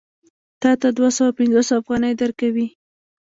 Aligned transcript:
تا 0.61 0.71
ته 0.81 0.87
دوه 0.97 1.09
سوه 1.17 1.29
پنځوس 1.37 1.67
افغانۍ 1.79 2.13
درکوي 2.21 2.67